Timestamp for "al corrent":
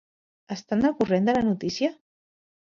0.89-1.29